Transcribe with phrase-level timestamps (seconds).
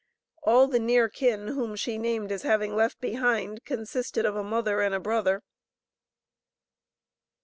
[0.41, 4.81] All the near kin whom she named as having left behind, consisted of a mother
[4.81, 5.43] and a brother.